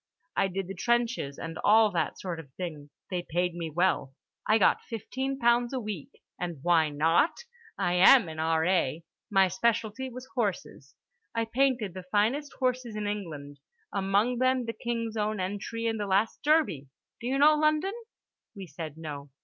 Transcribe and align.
I 0.35 0.47
did 0.47 0.67
the 0.67 0.73
trenches 0.73 1.37
and 1.37 1.59
all 1.63 1.91
that 1.91 2.19
sort 2.19 2.39
of 2.39 2.51
thing. 2.53 2.89
They 3.11 3.21
paid 3.29 3.53
me 3.53 3.69
well; 3.69 4.15
I 4.47 4.57
got 4.57 4.81
fifteen 4.81 5.37
pounds 5.37 5.73
a 5.73 5.79
week. 5.79 6.09
And 6.39 6.57
why 6.63 6.89
not? 6.89 7.41
I 7.77 7.93
am 7.93 8.27
an 8.27 8.39
R.A. 8.39 9.03
My 9.29 9.47
specialty 9.47 10.09
was 10.09 10.27
horses. 10.33 10.95
I 11.35 11.45
painted 11.45 11.93
the 11.93 12.01
finest 12.01 12.53
horses 12.53 12.95
in 12.95 13.05
England, 13.05 13.59
among 13.93 14.39
them 14.39 14.65
the 14.65 14.73
King's 14.73 15.17
own 15.17 15.39
entry 15.39 15.85
in 15.85 15.97
the 15.97 16.07
last 16.07 16.39
Derby. 16.43 16.87
Do 17.19 17.27
you 17.27 17.37
know 17.37 17.53
London?" 17.53 17.93
We 18.55 18.65
said 18.65 18.97
no. 18.97 19.29